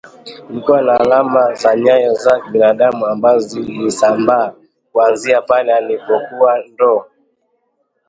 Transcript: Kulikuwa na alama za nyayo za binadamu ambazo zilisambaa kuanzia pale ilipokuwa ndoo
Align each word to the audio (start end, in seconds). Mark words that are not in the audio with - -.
Kulikuwa 0.47 0.81
na 0.81 0.93
alama 0.99 1.53
za 1.53 1.75
nyayo 1.75 2.13
za 2.13 2.39
binadamu 2.51 3.05
ambazo 3.05 3.47
zilisambaa 3.59 4.53
kuanzia 4.91 5.41
pale 5.41 5.77
ilipokuwa 5.79 6.57
ndoo 6.73 7.05